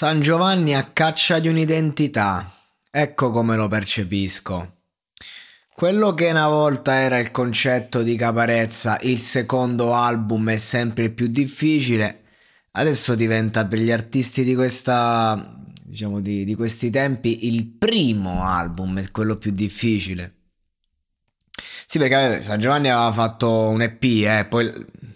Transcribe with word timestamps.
San 0.00 0.22
Giovanni 0.22 0.74
a 0.74 0.92
caccia 0.92 1.40
di 1.40 1.48
un'identità. 1.48 2.50
Ecco 2.90 3.30
come 3.30 3.54
lo 3.54 3.68
percepisco. 3.68 4.76
Quello 5.74 6.14
che 6.14 6.30
una 6.30 6.48
volta 6.48 7.00
era 7.00 7.18
il 7.18 7.30
concetto 7.30 8.00
di 8.00 8.16
Caparezza, 8.16 8.98
il 9.02 9.18
secondo 9.18 9.92
album 9.92 10.48
è 10.48 10.56
sempre 10.56 11.10
più 11.10 11.26
difficile, 11.26 12.22
adesso 12.70 13.14
diventa 13.14 13.66
per 13.66 13.78
gli 13.78 13.90
artisti 13.90 14.42
di 14.42 14.54
questa 14.54 15.54
diciamo 15.84 16.20
di, 16.20 16.44
di 16.44 16.54
questi 16.54 16.88
tempi 16.88 17.48
il 17.48 17.66
primo 17.66 18.42
album 18.42 19.00
è 19.00 19.10
quello 19.10 19.36
più 19.36 19.50
difficile. 19.50 20.34
Sì, 21.84 21.98
perché 21.98 22.42
San 22.42 22.58
Giovanni 22.58 22.88
aveva 22.88 23.12
fatto 23.12 23.68
un 23.68 23.82
EP, 23.82 24.02
eh, 24.02 24.46
poi 24.48 24.72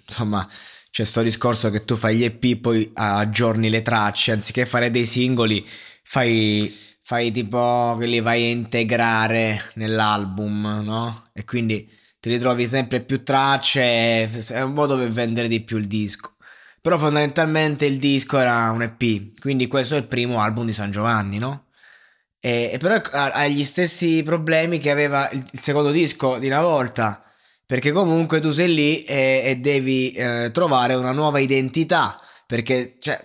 insomma 0.06 0.46
c'è 0.94 1.02
sto 1.02 1.22
discorso 1.22 1.70
che 1.70 1.84
tu 1.84 1.96
fai 1.96 2.16
gli 2.18 2.22
EP, 2.22 2.60
poi 2.60 2.88
aggiorni 2.94 3.68
le 3.68 3.82
tracce, 3.82 4.30
anziché 4.30 4.64
fare 4.64 4.92
dei 4.92 5.04
singoli, 5.04 5.66
fai, 6.04 6.72
fai 7.02 7.32
tipo 7.32 7.96
che 7.98 8.06
li 8.06 8.20
vai 8.20 8.44
a 8.44 8.50
integrare 8.50 9.72
nell'album, 9.74 10.82
no? 10.84 11.24
E 11.32 11.44
quindi 11.44 11.84
ti 12.20 12.30
ritrovi 12.30 12.64
sempre 12.68 13.00
più 13.00 13.24
tracce, 13.24 14.30
è 14.30 14.62
un 14.62 14.72
modo 14.72 14.96
per 14.96 15.08
vendere 15.08 15.48
di 15.48 15.62
più 15.62 15.78
il 15.78 15.88
disco. 15.88 16.36
Però 16.80 16.96
fondamentalmente 16.96 17.86
il 17.86 17.98
disco 17.98 18.38
era 18.38 18.70
un 18.70 18.82
EP, 18.82 19.36
quindi 19.40 19.66
questo 19.66 19.96
è 19.96 19.98
il 19.98 20.06
primo 20.06 20.40
album 20.40 20.66
di 20.66 20.72
San 20.72 20.92
Giovanni, 20.92 21.38
no? 21.38 21.70
E, 22.38 22.70
e 22.72 22.78
però 22.78 23.00
ha, 23.10 23.48
gli 23.48 23.64
stessi 23.64 24.22
problemi 24.22 24.78
che 24.78 24.92
aveva 24.92 25.28
il, 25.30 25.44
il 25.50 25.58
secondo 25.58 25.90
disco 25.90 26.38
di 26.38 26.46
una 26.46 26.60
volta 26.60 27.24
perché 27.66 27.92
comunque 27.92 28.40
tu 28.40 28.50
sei 28.50 28.74
lì 28.74 29.02
e, 29.04 29.42
e 29.44 29.56
devi 29.56 30.12
eh, 30.12 30.50
trovare 30.52 30.94
una 30.94 31.12
nuova 31.12 31.38
identità, 31.38 32.16
perché 32.46 32.96
cioè, 33.00 33.24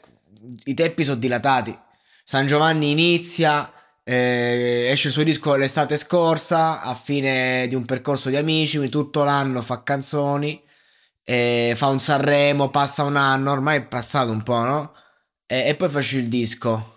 i 0.66 0.74
tempi 0.74 1.04
sono 1.04 1.18
dilatati. 1.18 1.78
San 2.24 2.48
Giovanni 2.48 2.92
inizia, 2.92 3.72
eh, 4.04 4.88
esce 4.90 5.08
il 5.08 5.14
suo 5.14 5.24
disco 5.24 5.56
l'estate 5.56 5.98
scorsa, 5.98 6.82
a 6.82 6.96
fine 6.96 7.68
di 7.68 7.76
un 7.76 7.86
percorso 7.86 8.30
di 8.30 8.38
amici, 8.38 8.88
tutto 8.90 9.24
l'anno 9.24 9.62
fa 9.62 9.84
canzoni, 9.84 10.62
eh, 11.24 11.74
fa 11.76 11.88
un 11.88 12.00
Sanremo, 12.00 12.70
passa 12.70 13.04
un 13.04 13.16
anno, 13.16 13.52
ormai 13.52 13.78
è 13.78 13.86
passato 13.86 14.32
un 14.32 14.44
po', 14.44 14.64
no? 14.64 14.94
E, 15.46 15.68
e 15.68 15.76
poi 15.76 15.90
faccio 15.90 16.18
il 16.18 16.28
disco. 16.28 16.96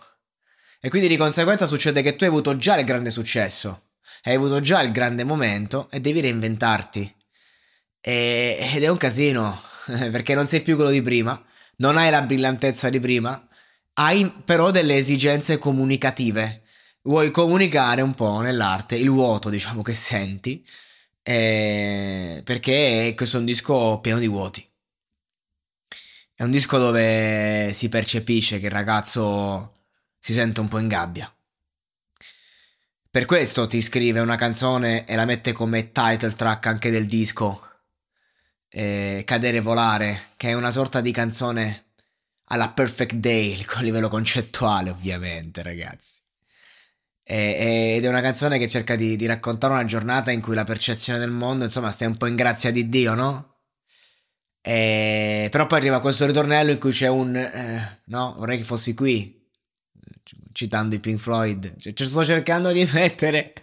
E 0.80 0.88
quindi 0.90 1.08
di 1.08 1.16
conseguenza 1.16 1.66
succede 1.66 2.02
che 2.02 2.16
tu 2.16 2.24
hai 2.24 2.30
avuto 2.30 2.56
già 2.56 2.78
il 2.78 2.84
grande 2.84 3.10
successo, 3.10 3.90
hai 4.24 4.34
avuto 4.34 4.60
già 4.60 4.82
il 4.82 4.90
grande 4.90 5.24
momento 5.24 5.88
e 5.90 6.00
devi 6.00 6.20
reinventarti. 6.20 7.14
E, 8.04 8.58
ed 8.74 8.82
è 8.82 8.88
un 8.88 8.96
casino, 8.96 9.62
perché 10.10 10.34
non 10.34 10.46
sei 10.46 10.60
più 10.60 10.74
quello 10.74 10.90
di 10.90 11.00
prima, 11.00 11.40
non 11.76 11.96
hai 11.96 12.10
la 12.10 12.22
brillantezza 12.22 12.90
di 12.90 12.98
prima, 12.98 13.46
hai 13.94 14.28
però 14.44 14.70
delle 14.70 14.96
esigenze 14.96 15.58
comunicative. 15.58 16.62
Vuoi 17.02 17.30
comunicare 17.30 18.02
un 18.02 18.14
po' 18.14 18.40
nell'arte 18.40 18.96
il 18.96 19.08
vuoto, 19.10 19.48
diciamo, 19.50 19.82
che 19.82 19.94
senti, 19.94 20.64
eh, 21.22 22.42
perché 22.44 23.12
questo 23.16 23.36
è 23.36 23.40
un 23.40 23.46
disco 23.46 24.00
pieno 24.00 24.18
di 24.18 24.28
vuoti. 24.28 24.68
È 26.34 26.42
un 26.42 26.50
disco 26.50 26.78
dove 26.78 27.70
si 27.72 27.88
percepisce 27.88 28.58
che 28.58 28.66
il 28.66 28.72
ragazzo 28.72 29.74
si 30.18 30.32
sente 30.32 30.60
un 30.60 30.68
po' 30.68 30.78
in 30.78 30.88
gabbia. 30.88 31.32
Per 33.10 33.26
questo 33.26 33.66
ti 33.66 33.80
scrive 33.82 34.20
una 34.20 34.36
canzone 34.36 35.04
e 35.04 35.14
la 35.14 35.24
mette 35.24 35.52
come 35.52 35.92
title 35.92 36.32
track 36.32 36.66
anche 36.66 36.90
del 36.90 37.06
disco 37.06 37.71
eh, 38.72 39.22
Cadere 39.26 39.60
Volare, 39.60 40.30
che 40.36 40.48
è 40.48 40.52
una 40.54 40.70
sorta 40.70 41.00
di 41.00 41.12
canzone 41.12 41.90
alla 42.46 42.70
Perfect 42.70 43.14
Day, 43.14 43.64
a 43.76 43.82
livello 43.82 44.08
concettuale 44.08 44.90
ovviamente 44.90 45.62
ragazzi. 45.62 46.20
E, 47.24 47.94
ed 47.96 48.04
è 48.04 48.08
una 48.08 48.20
canzone 48.20 48.58
che 48.58 48.68
cerca 48.68 48.96
di, 48.96 49.14
di, 49.16 49.26
raccontare 49.26 49.74
una 49.74 49.84
giornata 49.84 50.32
in 50.32 50.40
cui 50.40 50.54
la 50.54 50.64
percezione 50.64 51.18
del 51.18 51.30
mondo, 51.30 51.64
insomma, 51.64 51.90
stai 51.90 52.08
un 52.08 52.16
po' 52.16 52.26
in 52.26 52.34
grazia 52.34 52.72
di 52.72 52.88
Dio, 52.88 53.14
no? 53.14 53.50
E, 54.60 55.48
però 55.50 55.66
poi 55.66 55.78
arriva 55.78 56.00
questo 56.00 56.26
ritornello 56.26 56.70
in 56.70 56.78
cui 56.78 56.92
c'è 56.92 57.08
un... 57.08 57.36
Eh, 57.36 58.00
no, 58.06 58.34
vorrei 58.38 58.58
che 58.58 58.64
fossi 58.64 58.94
qui, 58.94 59.40
citando 60.52 60.94
i 60.94 61.00
Pink 61.00 61.20
Floyd. 61.20 61.76
Cioè, 61.78 62.06
sto 62.06 62.24
cercando 62.24 62.72
di 62.72 62.88
mettere 62.92 63.54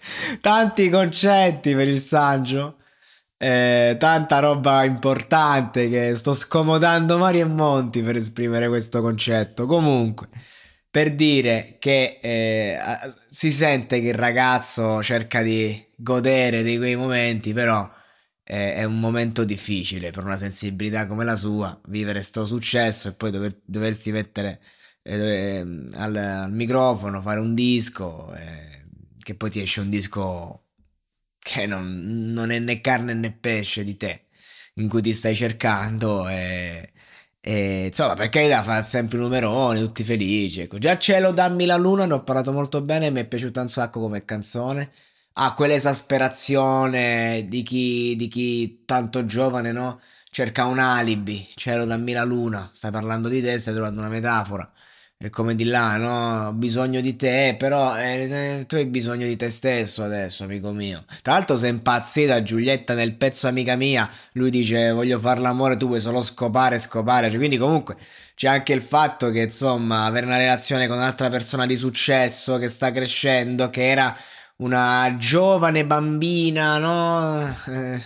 tanti 0.42 0.90
concetti 0.90 1.74
per 1.74 1.90
il 1.90 2.00
saggio 2.00 2.79
eh, 3.42 3.96
tanta 3.98 4.40
roba 4.40 4.84
importante 4.84 5.88
che 5.90 6.14
sto 6.16 6.34
scomodando 6.34 7.18
Mario 7.18 7.46
e 7.46 7.48
Monti 7.48 8.02
per 8.04 8.18
esprimere 8.18 8.68
questo 8.68 9.02
concetto. 9.02 9.66
Comunque, 9.66 10.28
per 10.92 11.16
dire 11.16 11.78
che 11.80 12.20
eh, 12.22 12.78
si 13.30 13.50
sente 13.52 14.02
che 14.02 14.10
il 14.10 14.14
ragazzo 14.14 15.02
cerca 15.02 15.42
di 15.42 15.88
godere 15.96 16.64
di 16.64 16.78
quei 16.78 16.96
momenti, 16.98 17.54
però 17.54 17.90
eh, 18.44 18.74
è 18.74 18.84
un 18.84 19.00
momento 19.00 19.44
difficile 19.46 20.12
per 20.12 20.26
una 20.26 20.38
sensibilità 20.38 21.08
come 21.08 21.24
la 21.24 21.36
sua, 21.36 21.80
vivere 21.88 22.22
sto 22.22 22.46
successo 22.46 23.08
e 23.10 23.14
poi 23.14 23.32
dover, 23.32 23.62
doversi 23.64 24.12
mettere 24.12 24.60
eh, 25.04 25.60
al, 25.94 26.16
al, 26.16 26.52
microfono, 26.52 27.22
fare 27.22 27.40
un 27.40 27.54
disco, 27.54 28.34
eh, 28.36 28.88
che 29.20 29.36
poi 29.36 29.50
ti 29.50 29.62
esce 29.62 29.80
un 29.82 29.90
disco 29.90 30.69
che 31.50 31.66
non, 31.66 32.32
non, 32.32 32.52
è 32.52 32.60
né 32.60 32.80
carne 32.80 33.14
né 33.16 33.32
pesce 33.32 33.84
di 33.84 33.98
te, 33.98 34.26
in 34.76 34.88
cui 34.88 35.02
ti 35.02 35.12
stai 35.12 35.36
cercando 35.36 36.28
e, 36.30 36.92
e 37.42 37.88
insomma, 37.88 38.14
perché 38.14 38.48
da 38.48 38.62
fa 38.62 38.84
sempre 38.84 39.18
i 39.18 39.22
numeroni, 39.22 39.80
tutti 39.80 40.04
felici. 40.04 40.62
Ecco, 40.62 40.78
già 40.78 40.98
Cielo 41.00 41.32
dammi 41.32 41.66
la 41.66 41.78
luna, 41.78 42.06
ne 42.06 42.14
ho 42.14 42.24
parlato 42.24 42.52
molto 42.54 42.82
bene, 42.84 43.10
mi 43.10 43.22
è 43.22 43.26
piaciuta 43.26 43.62
un 43.62 43.70
sacco 43.70 44.00
come 44.00 44.26
canzone. 44.26 44.92
Ha 45.34 45.46
ah, 45.46 45.54
quell'esasperazione 45.54 47.46
di 47.48 47.64
chi, 47.64 48.16
di 48.16 48.28
chi 48.28 48.84
tanto 48.86 49.26
giovane, 49.26 49.72
no? 49.72 50.02
Cerca 50.30 50.66
un 50.66 50.80
alibi, 50.80 51.48
cielo 51.56 51.86
dammi 51.86 52.14
la 52.14 52.24
luna, 52.24 52.70
stai 52.72 52.92
parlando 52.92 53.30
di 53.30 53.42
te, 53.42 53.58
stai 53.58 53.74
trovando 53.74 54.02
una 54.02 54.10
metafora 54.10 54.72
è 55.22 55.30
come 55.30 55.54
di 55.54 55.66
là, 55.66 55.98
no? 55.98 56.48
Ho 56.48 56.54
bisogno 56.54 57.02
di 57.02 57.18
te, 57.18 57.56
però 57.58 57.98
eh, 57.98 58.64
tu 58.66 58.76
hai 58.76 58.86
bisogno 58.86 59.28
di 59.28 59.36
te 59.36 59.50
stesso 59.50 60.02
adesso, 60.02 60.46
amico 60.46 60.72
mio. 60.72 61.04
Tra 61.22 61.34
l'altro 61.34 61.58
sei 61.58 61.72
impazzita 61.72 62.42
Giulietta 62.42 62.94
nel 62.94 63.16
pezzo 63.16 63.50
amica 63.50 63.76
mia, 63.76 64.10
lui 64.34 64.50
dice 64.50 64.92
voglio 64.92 65.20
far 65.20 65.42
l'amore, 65.42 65.76
tu 65.76 65.88
vuoi 65.88 66.00
solo 66.00 66.22
scopare, 66.22 66.80
scopare, 66.80 67.30
quindi 67.36 67.58
comunque 67.58 67.98
c'è 68.34 68.48
anche 68.48 68.72
il 68.72 68.82
fatto 68.82 69.30
che 69.30 69.42
insomma 69.42 70.06
avere 70.06 70.26
una 70.26 70.38
relazione 70.38 70.88
con 70.88 70.96
un'altra 70.96 71.28
persona 71.28 71.66
di 71.66 71.76
successo 71.76 72.58
che 72.58 72.70
sta 72.70 72.94
crescendo, 72.94 73.70
che 73.70 73.90
era 73.90 74.16
una 74.60 75.16
giovane 75.18 75.86
bambina, 75.86 76.78
no? 76.78 77.46
Eh, 77.68 78.02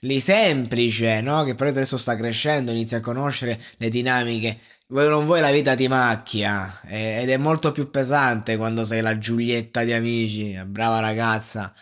lì 0.00 0.20
semplice, 0.20 1.20
no? 1.20 1.44
Che 1.44 1.54
però 1.54 1.70
adesso 1.70 1.96
sta 1.98 2.14
crescendo, 2.14 2.70
inizia 2.72 2.98
a 2.98 3.00
conoscere 3.00 3.60
le 3.78 3.88
dinamiche 3.88 4.58
Vuoi 4.90 5.08
non 5.08 5.24
vuoi 5.24 5.40
la 5.40 5.52
vita 5.52 5.76
ti 5.76 5.86
macchia 5.86 6.80
ed 6.84 7.30
è 7.30 7.36
molto 7.36 7.70
più 7.70 7.90
pesante 7.90 8.56
quando 8.56 8.84
sei 8.84 9.00
la 9.02 9.16
Giulietta 9.18 9.84
di 9.84 9.92
amici, 9.92 10.52
la 10.52 10.64
brava 10.64 10.98
ragazza 10.98 11.72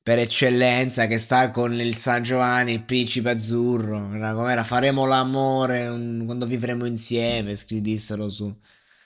per 0.00 0.20
eccellenza 0.20 1.08
che 1.08 1.18
sta 1.18 1.50
con 1.50 1.72
il 1.80 1.96
San 1.96 2.22
Giovanni, 2.22 2.74
il 2.74 2.84
principe 2.84 3.30
azzurro, 3.30 4.08
com'era 4.08 4.62
faremo 4.62 5.04
l'amore 5.04 5.86
quando 6.24 6.46
vivremo 6.46 6.84
insieme, 6.86 7.56
scrivessero 7.56 8.30
su, 8.30 8.54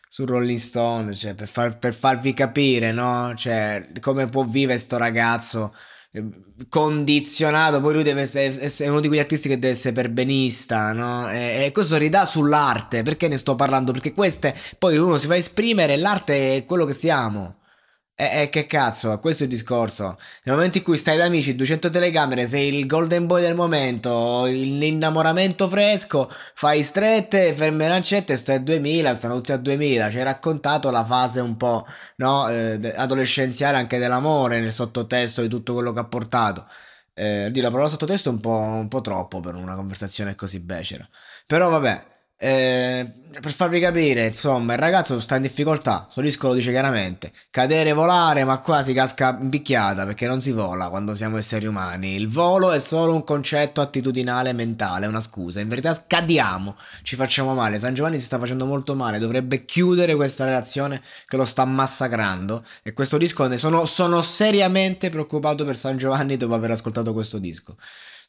su 0.06 0.26
Rolling 0.26 0.58
Stone, 0.58 1.14
cioè 1.14 1.34
per, 1.34 1.48
far, 1.48 1.78
per 1.78 1.94
farvi 1.94 2.34
capire, 2.34 2.92
no? 2.92 3.32
Cioè 3.34 3.92
come 4.00 4.28
può 4.28 4.44
vivere 4.44 4.76
sto 4.76 4.98
ragazzo 4.98 5.74
condizionato. 6.68 7.80
Poi 7.80 7.94
lui 7.94 8.02
deve 8.02 8.22
essere, 8.22 8.84
è 8.84 8.88
uno 8.88 9.00
di 9.00 9.08
quegli 9.08 9.20
artisti 9.20 9.48
che 9.48 9.58
deve 9.58 9.74
essere 9.74 9.94
perbenista, 9.94 10.92
no? 10.92 11.30
E, 11.30 11.64
e, 11.64 11.72
questo 11.72 11.96
ridà 11.96 12.24
sull'arte. 12.24 13.02
Perché 13.02 13.28
ne 13.28 13.36
sto 13.36 13.54
parlando? 13.54 13.92
Perché 13.92 14.12
queste 14.12 14.54
poi 14.78 14.96
uno 14.96 15.18
si 15.18 15.26
fa 15.26 15.36
esprimere, 15.36 15.96
l'arte 15.96 16.56
è 16.56 16.64
quello 16.64 16.84
che 16.84 16.94
siamo. 16.94 17.56
E, 18.20 18.42
e, 18.42 18.48
che 18.48 18.66
cazzo, 18.66 19.16
questo 19.20 19.44
è 19.44 19.46
il 19.46 19.52
discorso. 19.52 20.16
Nel 20.42 20.56
momento 20.56 20.78
in 20.78 20.82
cui 20.82 20.96
stai 20.96 21.16
da 21.16 21.26
amici, 21.26 21.54
200 21.54 21.88
telecamere, 21.88 22.48
sei 22.48 22.74
il 22.76 22.84
golden 22.84 23.26
boy 23.28 23.40
del 23.40 23.54
momento, 23.54 24.44
l'innamoramento 24.46 25.68
fresco, 25.68 26.28
fai 26.54 26.82
strette, 26.82 27.52
ferme 27.52 27.86
lancette, 27.86 28.34
stai 28.34 28.56
a 28.56 28.58
2000, 28.58 29.14
stanno 29.14 29.36
tutti 29.36 29.52
a 29.52 29.56
2000. 29.56 30.10
Ci 30.10 30.16
hai 30.16 30.24
raccontato 30.24 30.90
la 30.90 31.04
fase 31.04 31.38
un 31.38 31.56
po' 31.56 31.86
no, 32.16 32.48
eh, 32.48 32.92
adolescenziale 32.96 33.76
anche 33.76 33.98
dell'amore 33.98 34.58
nel 34.58 34.72
sottotesto 34.72 35.40
di 35.40 35.48
tutto 35.48 35.74
quello 35.74 35.92
che 35.92 36.00
ha 36.00 36.04
portato. 36.04 36.66
Eh, 37.14 37.52
la 37.54 37.70
parola 37.70 37.88
sottotesto 37.88 38.30
è 38.30 38.32
un 38.32 38.40
po', 38.40 38.50
un 38.50 38.88
po' 38.88 39.00
troppo 39.00 39.38
per 39.38 39.54
una 39.54 39.76
conversazione 39.76 40.34
così 40.34 40.58
becera. 40.60 41.08
Però 41.46 41.70
vabbè. 41.70 42.16
Eh, 42.40 43.14
per 43.40 43.52
farvi 43.52 43.80
capire, 43.80 44.28
insomma, 44.28 44.74
il 44.74 44.78
ragazzo 44.78 45.18
sta 45.18 45.36
in 45.36 45.42
difficoltà. 45.42 46.06
Sto 46.08 46.20
disco 46.20 46.48
lo 46.48 46.54
dice 46.54 46.70
chiaramente: 46.70 47.32
cadere, 47.50 47.92
volare, 47.92 48.44
ma 48.44 48.58
qua 48.58 48.82
si 48.84 48.92
casca 48.92 49.36
in 49.40 49.48
picchiata 49.48 50.04
perché 50.06 50.28
non 50.28 50.40
si 50.40 50.52
vola 50.52 50.88
quando 50.88 51.16
siamo 51.16 51.36
esseri 51.36 51.66
umani. 51.66 52.14
Il 52.14 52.28
volo 52.28 52.70
è 52.70 52.78
solo 52.78 53.14
un 53.14 53.24
concetto 53.24 53.80
attitudinale 53.80 54.52
mentale, 54.52 55.06
una 55.06 55.20
scusa. 55.20 55.58
In 55.60 55.68
verità, 55.68 56.04
cadiamo, 56.06 56.76
ci 57.02 57.16
facciamo 57.16 57.54
male. 57.54 57.78
San 57.80 57.94
Giovanni 57.94 58.18
si 58.20 58.26
sta 58.26 58.38
facendo 58.38 58.66
molto 58.66 58.94
male. 58.94 59.18
Dovrebbe 59.18 59.64
chiudere 59.64 60.14
questa 60.14 60.44
relazione 60.44 61.02
che 61.26 61.36
lo 61.36 61.44
sta 61.44 61.64
massacrando. 61.64 62.64
E 62.84 62.92
questo 62.92 63.18
disco 63.18 63.46
ne 63.48 63.56
sono, 63.56 63.84
sono 63.84 64.22
seriamente 64.22 65.10
preoccupato 65.10 65.64
per 65.64 65.76
San 65.76 65.96
Giovanni 65.96 66.36
dopo 66.36 66.54
aver 66.54 66.70
ascoltato 66.70 67.12
questo 67.12 67.38
disco. 67.38 67.76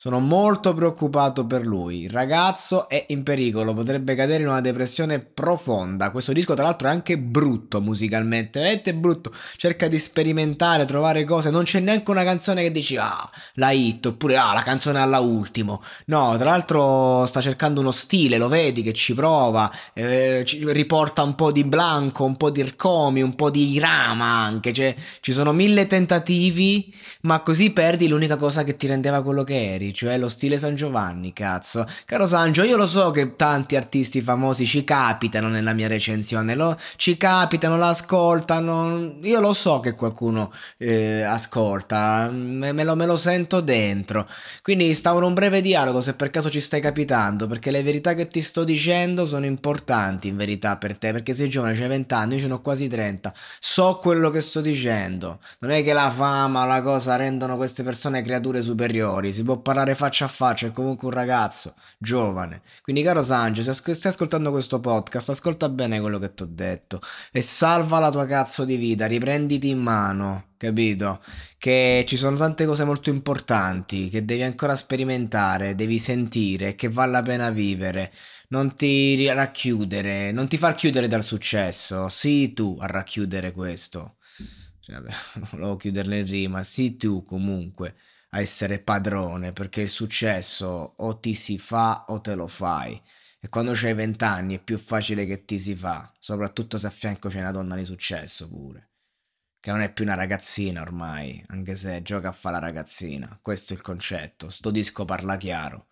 Sono 0.01 0.22
molto 0.22 0.74
preoccupato 0.74 1.46
per 1.46 1.68
lui. 1.68 2.04
Il 2.04 2.10
ragazzo 2.10 2.88
è 2.88 3.07
in 3.10 3.22
pericolo, 3.22 3.74
potrebbe 3.74 4.16
cadere 4.16 4.44
in 4.44 4.48
una 4.48 4.62
depressione 4.62 5.19
profonda. 5.19 6.12
Questo 6.12 6.31
disco, 6.31 6.54
tra 6.54 6.63
l'altro, 6.63 6.88
è 6.88 6.92
anche 6.92 7.18
brutto 7.18 7.81
musicalmente. 7.81 8.60
Veramente 8.60 8.94
brutto. 8.94 9.30
Cerca 9.57 9.90
di 9.90 10.00
sperimentare, 10.00 10.86
trovare 10.86 11.25
cose. 11.25 11.50
Non 11.50 11.63
c'è 11.63 11.81
neanche 11.81 12.10
una 12.12 12.24
canzone 12.24 12.62
che 12.62 12.72
dici, 12.72 12.96
ah, 12.96 13.30
la 13.56 13.72
hit, 13.72 14.06
oppure 14.06 14.38
ah, 14.38 14.54
la 14.54 14.62
canzone 14.62 15.00
alla 15.00 15.19
ultimo. 15.19 15.84
No, 16.06 16.34
tra 16.38 16.52
l'altro, 16.52 17.25
sta 17.25 17.42
cercando 17.42 17.81
uno 17.81 17.92
stile, 17.92 18.38
lo 18.38 18.48
vedi 18.48 18.81
che 18.84 18.94
ci 18.94 19.13
prova. 19.13 19.69
Eh, 19.94 20.44
ci 20.45 20.63
riporta 20.72 21.24
un 21.24 21.36
po' 21.36 21.52
di 21.52 21.66
Blanco, 21.66 22.24
un 22.24 22.38
po' 22.38 22.52
di 22.52 22.63
Rcomi, 22.63 23.22
un 23.22 23.36
po' 23.36 23.50
di 23.50 23.78
Rama 23.80 24.45
anche. 24.45 24.72
Cioè, 24.72 24.95
ci 25.19 25.34
sono 25.34 25.52
mille 25.52 25.88
tentativi, 25.88 26.95
ma 27.24 27.42
così 27.42 27.72
perdi 27.72 28.07
l'unica 28.07 28.38
cosa 28.38 28.63
che 28.63 28.78
ti 28.78 28.88
rendeva 28.88 29.22
quello 29.22 29.44
che 29.44 29.74
eri 29.74 29.88
cioè 29.94 30.18
lo 30.18 30.30
stile 30.30 30.58
San 30.58 30.76
Giovanni, 30.76 31.34
cazzo. 31.34 31.86
Caro 32.06 32.28
Sangio, 32.28 32.64
io 32.64 32.78
lo 32.78 32.88
so 32.88 33.12
che 33.12 33.36
tanti 33.36 33.76
artisti 33.76 34.22
famosi 34.22 34.66
ci 34.66 34.84
capitano 34.84 35.48
nella 35.48 35.74
mia 35.74 35.88
recensione, 35.88 36.56
lo, 36.56 36.78
ci 36.96 37.18
capitano, 37.18 37.78
l'ascoltano. 37.78 39.16
Io 39.24 39.40
lo 39.40 39.54
so 39.54 39.80
che 39.80 39.94
qualcuno 39.96 40.52
eh, 40.78 41.22
ascolta, 41.22 42.30
me, 42.32 42.72
me, 42.72 42.84
lo, 42.84 42.96
me 42.96 43.06
lo 43.06 43.18
sento 43.18 43.62
dentro. 43.62 44.28
Quindi 44.62 44.94
stavo 44.94 45.20
in 45.20 45.26
un 45.26 45.34
breve 45.34 45.62
dialogo 45.62 46.02
se 46.02 46.14
per 46.14 46.30
caso 46.30 46.50
ci 46.50 46.60
stai 46.60 46.82
capitando, 46.82 47.48
perché 47.48 47.72
le 47.72 47.84
verità 47.84 48.14
che 48.14 48.28
ti 48.28 48.42
sto 48.42 48.64
dicendo 48.64 49.26
sono 49.26 49.46
importanti 49.46 50.28
in 50.28 50.38
verità 50.38 50.78
per 50.78 50.98
te, 50.98 51.12
perché 51.12 51.34
sei 51.34 51.50
giovane, 51.50 51.76
c'hai 51.76 51.88
20 51.88 52.14
anni, 52.14 52.36
io 52.36 52.42
ce 52.48 52.52
ho 52.52 52.62
quasi 52.62 52.88
30. 52.88 53.34
So 53.60 53.98
quello 54.02 54.30
che 54.30 54.42
sto 54.42 54.62
dicendo. 54.62 55.40
Non 55.60 55.72
è 55.72 55.84
che 55.84 55.94
la 55.94 56.12
fama, 56.12 56.66
la 56.66 56.82
cosa 56.82 57.16
rendono 57.16 57.56
queste 57.56 57.84
persone 57.84 58.22
creature 58.22 58.62
superiori, 58.62 59.34
si 59.34 59.44
può 59.44 59.58
parlare 59.58 59.79
parlare 59.80 59.96
faccia 59.96 60.26
a 60.26 60.28
faccia, 60.28 60.68
è 60.68 60.72
comunque 60.72 61.08
un 61.08 61.14
ragazzo 61.14 61.74
giovane. 61.98 62.62
Quindi, 62.81 63.02
caro 63.02 63.22
Sancio, 63.22 63.62
se 63.62 63.74
stai 63.74 64.12
ascoltando 64.12 64.52
questo 64.52 64.80
podcast, 64.80 65.30
ascolta 65.30 65.70
bene 65.70 66.02
quello 66.02 66.20
che 66.20 66.34
ti 66.34 66.44
ho 66.44 66.48
detto 66.50 67.00
e 67.31 67.42
salva 67.42 68.00
la 68.00 68.12
tua 68.12 68.26
cazzo 68.26 68.66
di 68.66 68.76
vita, 68.76 69.06
riprenditi 69.06 69.70
in 69.70 69.80
mano, 69.80 70.50
capito? 70.58 71.22
Che 71.58 72.04
ci 72.08 72.18
sono 72.18 72.36
tante 72.38 72.66
cose 72.66 72.84
molto 72.84 73.10
importanti 73.10 74.10
che 74.10 74.26
devi 74.26 74.44
ancora 74.44 74.76
sperimentare, 74.76 75.76
devi 75.76 75.98
sentire, 75.98 76.76
che 76.76 76.90
vale 76.90 77.12
la 77.12 77.24
pena 77.24 77.50
vivere. 77.50 78.12
Non 78.50 78.76
ti 78.76 79.28
racchiudere, 79.28 80.31
non 80.31 80.48
ti 80.48 80.58
far 80.58 80.74
chiudere 80.76 81.08
dal 81.08 81.24
successo, 81.24 82.10
sii 82.10 82.54
tu 82.54 82.78
a 82.80 82.88
racchiudere 82.88 83.52
questo. 83.52 84.16
Cioè, 84.80 84.96
vabbè, 84.96 85.12
volevo 85.52 85.76
chiuderle 85.76 86.20
in 86.20 86.26
rima, 86.26 86.64
sii 86.64 86.98
tu 86.98 87.22
comunque 87.24 87.96
a 88.30 88.40
essere 88.40 88.80
padrone, 88.80 89.54
perché 89.54 89.81
il 89.81 89.90
successo 89.90 90.94
o 90.98 91.20
ti 91.20 91.34
si 91.34 91.58
fa 91.58 92.06
o 92.10 92.22
te 92.22 92.36
lo 92.36 92.48
fai. 92.48 93.00
E 93.40 93.50
quando 93.50 93.72
c'hai 93.74 93.94
vent'anni 93.94 94.56
è 94.56 94.64
più 94.64 94.78
facile 94.78 95.26
che 95.26 95.46
ti 95.46 95.58
si 95.60 95.76
fa, 95.76 96.12
soprattutto 96.20 96.78
se 96.78 96.88
a 96.88 96.90
fianco 96.90 97.30
c'è 97.30 97.40
una 97.40 97.52
donna 97.52 97.76
di 97.76 97.86
successo 97.86 98.48
pure. 98.50 98.90
Che 99.60 99.72
non 99.72 99.81
è 99.81 99.92
più 99.92 100.04
una 100.06 100.16
ragazzina 100.16 100.81
ormai, 100.81 101.44
anche 101.48 101.76
se 101.76 102.02
gioca 102.02 102.30
a 102.30 102.31
fare 102.34 102.56
la 102.56 102.62
ragazzina. 102.62 103.40
Questo 103.42 103.74
è 103.74 103.76
il 103.76 103.81
concetto. 103.81 104.50
Sto 104.50 104.72
disco 104.72 105.06
parla 105.06 105.38
chiaro. 105.38 105.88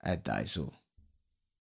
E 0.00 0.12
eh 0.12 0.18
dai, 0.18 0.46
su. 0.46 0.66